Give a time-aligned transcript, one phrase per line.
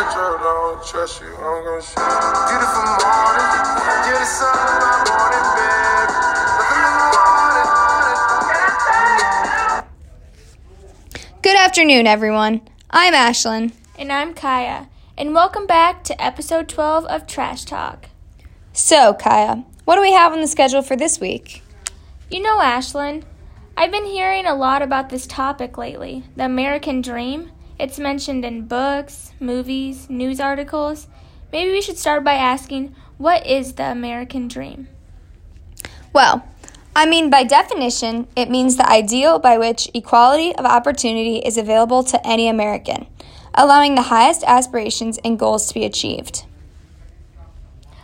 [0.00, 2.00] metro, don't trust you, I'm gonna shoot.
[2.48, 6.08] Beautiful morning, get the sun in my morning bed.
[6.56, 7.20] Nothing in the
[9.76, 11.42] morning.
[11.42, 12.62] Good afternoon, everyone.
[12.88, 13.72] I'm Ashlyn.
[13.98, 18.08] And I'm Kaya, and welcome back to episode 12 of Trash Talk.
[18.72, 21.62] So, Kaya, what do we have on the schedule for this week?
[22.30, 23.24] You know, Ashlyn,
[23.76, 27.50] I've been hearing a lot about this topic lately the American dream.
[27.80, 31.08] It's mentioned in books, movies, news articles.
[31.50, 34.88] Maybe we should start by asking what is the American dream?
[36.12, 36.46] Well,
[36.94, 42.04] I mean, by definition, it means the ideal by which equality of opportunity is available
[42.04, 43.06] to any American,
[43.54, 46.44] allowing the highest aspirations and goals to be achieved.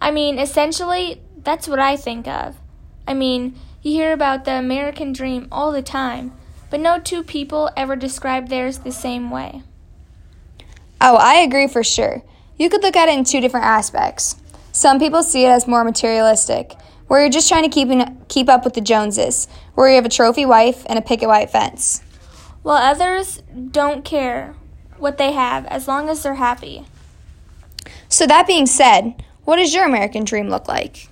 [0.00, 2.56] I mean, essentially, that's what I think of.
[3.06, 6.32] I mean, you hear about the American dream all the time,
[6.70, 9.62] but no two people ever describe theirs the same way.
[11.00, 12.22] Oh, I agree for sure.
[12.56, 14.36] You could look at it in two different aspects.
[14.72, 16.74] Some people see it as more materialistic,
[17.06, 20.04] where you're just trying to keep, in, keep up with the Joneses, where you have
[20.04, 22.02] a trophy wife and a picket white fence.
[22.62, 24.54] While others don't care
[24.98, 26.84] what they have as long as they're happy.
[28.08, 31.08] So, that being said, what does your American dream look like?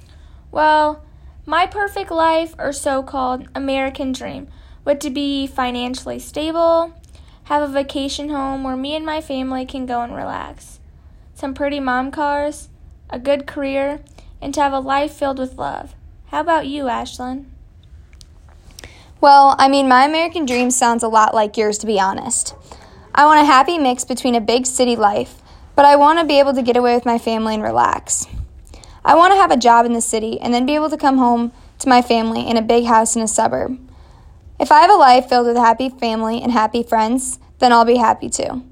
[0.50, 1.02] Well,
[1.46, 4.48] my perfect life or so called American dream
[4.86, 6.94] would to be financially stable,
[7.44, 10.78] have a vacation home where me and my family can go and relax,
[11.34, 12.68] some pretty mom cars,
[13.10, 14.00] a good career,
[14.40, 15.94] and to have a life filled with love.
[16.28, 17.46] How about you, Ashlyn?
[19.20, 22.54] Well, I mean, my American dream sounds a lot like yours, to be honest.
[23.12, 25.42] I want a happy mix between a big city life,
[25.74, 28.26] but I want to be able to get away with my family and relax.
[29.04, 31.18] I want to have a job in the city and then be able to come
[31.18, 33.78] home to my family in a big house in a suburb.
[34.58, 37.96] If I have a life filled with happy family and happy friends, then I'll be
[37.96, 38.64] happy too.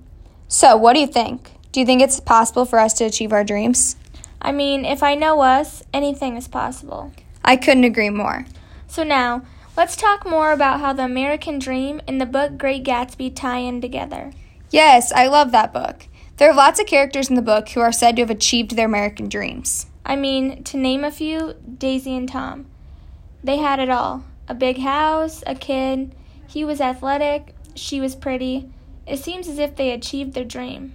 [0.48, 1.52] So, what do you think?
[1.72, 3.96] Do you think it's possible for us to achieve our dreams?
[4.40, 7.12] I mean, if I know us, anything is possible.
[7.44, 8.46] I couldn't agree more.
[8.86, 9.42] So now,
[9.76, 13.80] let's talk more about how the American dream and the book Great Gatsby tie in
[13.80, 14.32] together.
[14.70, 16.06] Yes, I love that book.
[16.38, 18.86] There are lots of characters in the book who are said to have achieved their
[18.86, 19.86] American dreams.
[20.06, 22.66] I mean, to name a few, Daisy and Tom.
[23.42, 26.14] They had it all a big house, a kid.
[26.46, 28.70] He was athletic, she was pretty.
[29.06, 30.94] It seems as if they achieved their dream.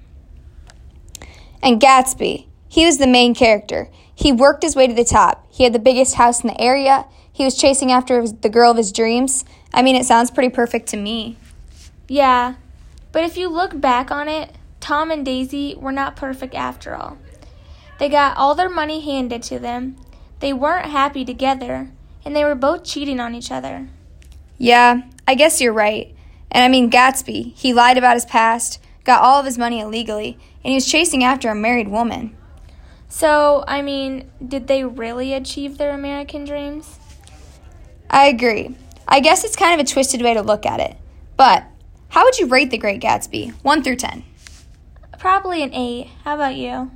[1.61, 3.89] And Gatsby, he was the main character.
[4.13, 5.45] He worked his way to the top.
[5.49, 7.05] He had the biggest house in the area.
[7.31, 9.45] He was chasing after the girl of his dreams.
[9.73, 11.37] I mean, it sounds pretty perfect to me.
[12.07, 12.55] Yeah,
[13.11, 17.17] but if you look back on it, Tom and Daisy were not perfect after all.
[17.99, 19.97] They got all their money handed to them.
[20.39, 21.91] They weren't happy together,
[22.23, 23.87] and they were both cheating on each other.
[24.57, 26.13] Yeah, I guess you're right.
[26.51, 30.37] And I mean, Gatsby, he lied about his past, got all of his money illegally,
[30.63, 32.35] and he was chasing after a married woman.
[33.07, 36.99] So, I mean, did they really achieve their American dreams?
[38.09, 38.75] I agree.
[39.07, 40.95] I guess it's kind of a twisted way to look at it.
[41.37, 41.63] But
[42.09, 43.53] how would you rate The Great Gatsby?
[43.63, 44.23] 1 through 10.
[45.17, 46.07] Probably an 8.
[46.23, 46.91] How about you?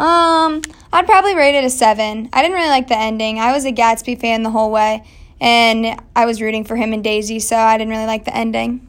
[0.00, 0.62] Um,
[0.94, 2.30] I'd probably rate it a seven.
[2.32, 3.38] I didn't really like the ending.
[3.38, 5.04] I was a Gatsby fan the whole way,
[5.42, 8.88] and I was rooting for him and Daisy, so I didn't really like the ending.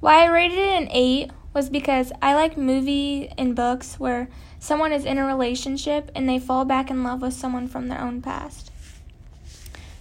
[0.00, 4.28] Why I rated it an eight was because I like movie and books where
[4.58, 8.02] someone is in a relationship and they fall back in love with someone from their
[8.02, 8.70] own past.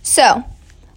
[0.01, 0.43] So,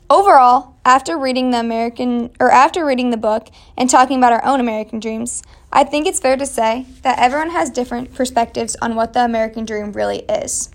[0.09, 4.61] overall, after reading the American or after reading the book and talking about our own
[4.61, 9.13] American dreams, I think it's fair to say that everyone has different perspectives on what
[9.13, 10.71] the American dream really is.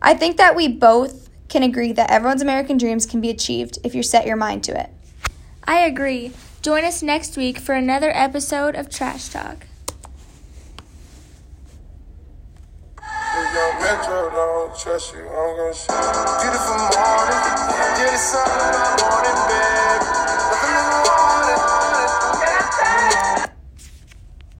[0.00, 3.94] I think that we both can agree that everyone's American dreams can be achieved if
[3.94, 4.90] you set your mind to it.
[5.64, 6.32] I agree.
[6.60, 9.66] Join us next week for another episode of Trash Talk.
[13.82, 15.88] Metro, don't trust you, I'm gonna shoot.
[15.88, 17.21] Beautiful morning, get the sun